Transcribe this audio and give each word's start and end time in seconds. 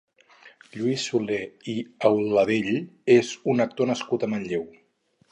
Lluís 0.75 1.01
Soler 1.09 1.41
i 1.73 1.75
Auladell 2.09 2.71
és 3.17 3.29
un 3.53 3.61
actor 3.67 3.91
nascut 3.91 4.25
a 4.25 4.31
Manlleu. 4.35 4.65